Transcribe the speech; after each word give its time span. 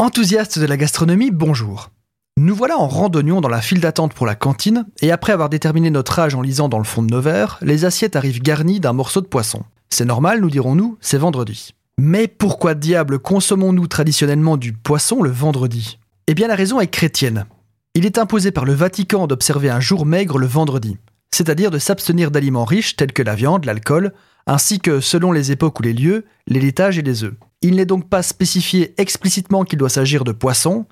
Enthousiastes 0.00 0.60
de 0.60 0.64
la 0.64 0.76
gastronomie, 0.76 1.32
bonjour. 1.32 1.90
Nous 2.38 2.54
voilà 2.54 2.78
en 2.78 2.86
randonnion 2.86 3.40
dans 3.40 3.48
la 3.48 3.60
file 3.60 3.80
d'attente 3.80 4.14
pour 4.14 4.26
la 4.26 4.36
cantine, 4.36 4.86
et 5.02 5.10
après 5.10 5.32
avoir 5.32 5.48
déterminé 5.48 5.90
notre 5.90 6.20
âge 6.20 6.36
en 6.36 6.40
lisant 6.40 6.68
dans 6.68 6.78
le 6.78 6.84
fond 6.84 7.02
de 7.02 7.10
nos 7.10 7.20
verres, 7.20 7.58
les 7.62 7.84
assiettes 7.84 8.14
arrivent 8.14 8.40
garnies 8.40 8.78
d'un 8.78 8.92
morceau 8.92 9.20
de 9.20 9.26
poisson. 9.26 9.64
C'est 9.90 10.04
normal, 10.04 10.40
nous 10.40 10.50
dirons-nous, 10.50 10.98
c'est 11.00 11.18
vendredi. 11.18 11.74
Mais 11.98 12.28
pourquoi 12.28 12.76
diable 12.76 13.18
consommons-nous 13.18 13.88
traditionnellement 13.88 14.56
du 14.56 14.72
poisson 14.72 15.20
le 15.20 15.30
vendredi? 15.30 15.98
Eh 16.28 16.34
bien 16.34 16.46
la 16.46 16.54
raison 16.54 16.78
est 16.78 16.86
chrétienne. 16.86 17.46
Il 17.94 18.06
est 18.06 18.18
imposé 18.18 18.52
par 18.52 18.64
le 18.64 18.74
Vatican 18.74 19.26
d'observer 19.26 19.68
un 19.68 19.80
jour 19.80 20.06
maigre 20.06 20.38
le 20.38 20.46
vendredi, 20.46 20.96
c'est-à-dire 21.32 21.70
de 21.70 21.78
s'abstenir 21.78 22.30
d'aliments 22.30 22.64
riches 22.64 22.96
tels 22.96 23.12
que 23.12 23.22
la 23.22 23.34
viande, 23.34 23.64
l'alcool, 23.64 24.12
ainsi 24.46 24.80
que, 24.80 25.00
selon 25.00 25.32
les 25.32 25.52
époques 25.52 25.78
ou 25.80 25.82
les 25.82 25.92
lieux, 25.92 26.24
les 26.46 26.60
laitages 26.60 26.98
et 26.98 27.02
les 27.02 27.24
œufs. 27.24 27.34
Il 27.60 27.76
n'est 27.76 27.86
donc 27.86 28.08
pas 28.08 28.22
spécifié 28.22 28.94
explicitement 28.98 29.64
qu'il 29.64 29.78
doit 29.78 29.88
s'agir 29.88 30.24
de 30.24 30.32
poisson, 30.32 30.86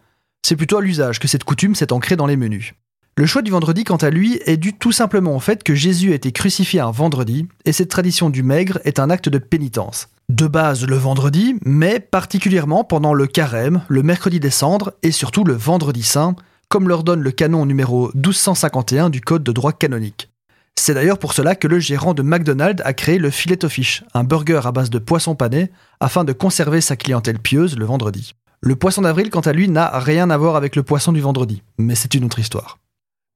c'est 0.47 0.57
plutôt 0.57 0.79
à 0.79 0.83
l'usage 0.83 1.19
que 1.19 1.27
cette 1.27 1.45
coutume 1.45 1.75
s'est 1.75 1.93
ancrée 1.93 2.17
dans 2.17 2.27
les 2.27 2.37
menus. 2.37 2.75
Le 3.17 3.25
choix 3.25 3.41
du 3.41 3.51
vendredi, 3.51 3.83
quant 3.83 3.97
à 3.97 4.11
lui, 4.11 4.39
est 4.45 4.59
dû 4.59 4.75
tout 4.75 4.93
simplement 4.93 5.35
au 5.35 5.41
fait 5.41 5.65
que 5.65 5.75
Jésus 5.75 6.13
a 6.13 6.15
été 6.15 6.33
crucifié 6.33 6.81
un 6.81 6.91
vendredi, 6.91 7.49
et 7.65 7.73
cette 7.73 7.89
tradition 7.89 8.29
du 8.29 8.43
maigre 8.43 8.79
est 8.85 9.01
un 9.01 9.09
acte 9.09 9.31
de 9.31 9.39
pénitence. 9.39 10.09
De 10.29 10.47
base 10.47 10.87
le 10.87 10.97
vendredi, 10.97 11.55
mais 11.65 11.99
particulièrement 11.99 12.85
pendant 12.85 13.15
le 13.15 13.27
carême, 13.27 13.83
le 13.89 14.03
mercredi 14.03 14.39
des 14.39 14.51
cendres, 14.51 14.93
et 15.03 15.13
surtout 15.13 15.45
le 15.45 15.55
vendredi 15.55 16.03
saint, 16.03 16.37
comme 16.69 16.89
l'ordonne 16.89 17.23
le 17.23 17.31
canon 17.31 17.65
numéro 17.65 18.11
1251 18.15 19.09
du 19.09 19.21
Code 19.21 19.43
de 19.43 19.53
droit 19.53 19.73
canonique. 19.73 20.31
C'est 20.79 20.95
d'ailleurs 20.95 21.19
pour 21.19 21.33
cela 21.33 21.57
que 21.57 21.67
le 21.67 21.81
gérant 21.81 22.15
de 22.15 22.23
McDonald's 22.23 22.83
a 22.85 22.93
créé 22.93 23.19
le 23.19 23.31
filet 23.31 23.65
of 23.65 23.73
fish, 23.73 24.05
un 24.15 24.23
burger 24.23 24.61
à 24.65 24.71
base 24.73 24.89
de 24.89 25.01
poisson 25.01 25.35
pané, 25.35 25.73
afin 25.99 26.23
de 26.23 26.33
conserver 26.33 26.81
sa 26.81 26.95
clientèle 26.95 27.41
pieuse 27.41 27.77
le 27.77 27.85
vendredi. 27.85 28.35
Le 28.61 28.77
poisson 28.77 29.03
d'avril, 29.03 29.31
quant 29.31 29.41
à 29.41 29.53
lui, 29.53 29.69
n'a 29.69 29.99
rien 29.99 30.31
à 30.31 30.37
voir 30.37 30.55
avec 30.55 30.77
le 30.77 30.85
poisson 30.85 31.13
du 31.13 31.21
vendredi, 31.21 31.63
mais 31.79 31.95
c'est 31.95 32.15
une 32.15 32.25
autre 32.25 32.39
histoire. 32.39 32.79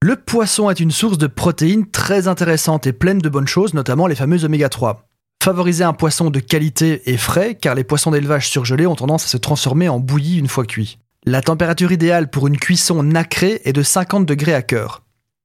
Le 0.01 0.15
poisson 0.15 0.69
est 0.69 0.79
une 0.79 0.91
source 0.91 1.17
de 1.17 1.27
protéines 1.27 1.89
très 1.89 2.27
intéressante 2.27 2.87
et 2.87 2.93
pleine 2.93 3.19
de 3.19 3.29
bonnes 3.29 3.47
choses, 3.47 3.73
notamment 3.73 4.07
les 4.07 4.15
fameux 4.15 4.45
oméga 4.45 4.69
3. 4.69 5.05
Favorisez 5.43 5.83
un 5.83 5.93
poisson 5.93 6.29
de 6.29 6.39
qualité 6.39 7.01
et 7.11 7.17
frais, 7.17 7.55
car 7.55 7.75
les 7.75 7.83
poissons 7.83 8.11
d'élevage 8.11 8.49
surgelés 8.49 8.87
ont 8.87 8.95
tendance 8.95 9.25
à 9.25 9.27
se 9.27 9.37
transformer 9.37 9.89
en 9.89 9.99
bouillie 9.99 10.39
une 10.39 10.47
fois 10.47 10.65
cuits. 10.65 10.99
La 11.25 11.41
température 11.41 11.91
idéale 11.91 12.29
pour 12.29 12.47
une 12.47 12.57
cuisson 12.57 13.03
nacrée 13.03 13.61
est 13.65 13.73
de 13.73 13.83
50 13.83 14.25
degrés 14.25 14.53
à 14.53 14.61
cœur. 14.61 15.03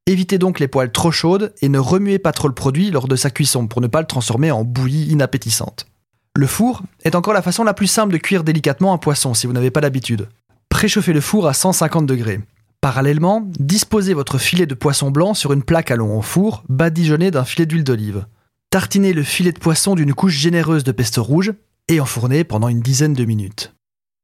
Évitez 0.08 0.38
donc 0.38 0.60
les 0.60 0.68
poêles 0.68 0.92
trop 0.92 1.10
chaudes 1.10 1.52
et 1.62 1.68
ne 1.68 1.80
remuez 1.80 2.20
pas 2.20 2.30
trop 2.30 2.46
le 2.46 2.54
produit 2.54 2.92
lors 2.92 3.08
de 3.08 3.16
sa 3.16 3.28
cuisson 3.28 3.66
pour 3.66 3.80
ne 3.80 3.88
pas 3.88 4.00
le 4.00 4.06
transformer 4.06 4.52
en 4.52 4.62
bouillie 4.62 5.10
inappétissante. 5.10 5.88
Le 6.36 6.46
four 6.46 6.84
est 7.02 7.16
encore 7.16 7.34
la 7.34 7.42
façon 7.42 7.64
la 7.64 7.74
plus 7.74 7.88
simple 7.88 8.12
de 8.12 8.18
cuire 8.18 8.44
délicatement 8.44 8.92
un 8.92 8.98
poisson 8.98 9.34
si 9.34 9.48
vous 9.48 9.52
n'avez 9.52 9.72
pas 9.72 9.80
l'habitude. 9.80 10.28
Préchauffez 10.68 11.12
le 11.12 11.20
four 11.20 11.48
à 11.48 11.54
150 11.54 12.06
degrés. 12.06 12.38
Parallèlement, 12.80 13.48
disposez 13.58 14.14
votre 14.14 14.38
filet 14.38 14.66
de 14.66 14.74
poisson 14.76 15.10
blanc 15.10 15.34
sur 15.34 15.52
une 15.52 15.64
plaque 15.64 15.90
à 15.90 15.96
long 15.96 16.16
en 16.16 16.22
four, 16.22 16.62
badigeonnée 16.68 17.32
d'un 17.32 17.44
filet 17.44 17.66
d'huile 17.66 17.82
d'olive. 17.82 18.26
Tartinez 18.70 19.12
le 19.12 19.24
filet 19.24 19.50
de 19.50 19.58
poisson 19.58 19.96
d'une 19.96 20.14
couche 20.14 20.34
généreuse 20.34 20.84
de 20.84 20.92
pesto 20.92 21.20
rouge 21.20 21.52
et 21.88 21.98
enfournez 21.98 22.44
pendant 22.44 22.68
une 22.68 22.80
dizaine 22.80 23.14
de 23.14 23.24
minutes. 23.24 23.74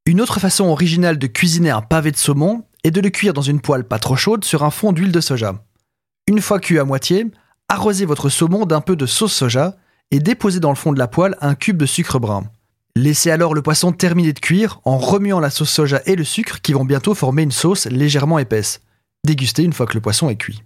Une 0.06 0.20
autre 0.20 0.38
façon 0.38 0.66
originale 0.66 1.18
de 1.18 1.26
cuisiner 1.26 1.70
un 1.70 1.82
pavé 1.82 2.12
de 2.12 2.16
saumon 2.16 2.62
est 2.84 2.92
de 2.92 3.00
le 3.00 3.10
cuire 3.10 3.34
dans 3.34 3.42
une 3.42 3.60
poêle 3.60 3.82
pas 3.82 3.98
trop 3.98 4.16
chaude 4.16 4.44
sur 4.44 4.62
un 4.62 4.70
fond 4.70 4.92
d'huile 4.92 5.10
de 5.10 5.20
soja. 5.20 5.64
Une 6.28 6.40
fois 6.40 6.60
cuit 6.60 6.78
à 6.78 6.84
moitié, 6.84 7.26
arrosez 7.68 8.04
votre 8.04 8.28
saumon 8.28 8.64
d'un 8.64 8.80
peu 8.80 8.94
de 8.94 9.06
sauce 9.06 9.32
soja 9.32 9.76
et 10.12 10.20
déposez 10.20 10.60
dans 10.60 10.70
le 10.70 10.76
fond 10.76 10.92
de 10.92 10.98
la 10.98 11.08
poêle 11.08 11.36
un 11.40 11.56
cube 11.56 11.76
de 11.76 11.86
sucre 11.86 12.20
brun. 12.20 12.44
Laissez 12.94 13.30
alors 13.30 13.54
le 13.54 13.62
poisson 13.62 13.90
terminer 13.90 14.32
de 14.32 14.38
cuire 14.38 14.80
en 14.84 14.98
remuant 14.98 15.40
la 15.40 15.50
sauce 15.50 15.70
soja 15.70 16.00
et 16.06 16.14
le 16.14 16.24
sucre 16.24 16.60
qui 16.60 16.74
vont 16.74 16.84
bientôt 16.84 17.14
former 17.14 17.42
une 17.42 17.50
sauce 17.50 17.86
légèrement 17.86 18.38
épaisse. 18.38 18.82
Dégustez 19.24 19.64
une 19.64 19.72
fois 19.72 19.86
que 19.86 19.94
le 19.94 20.00
poisson 20.00 20.28
est 20.28 20.36
cuit. 20.36 20.62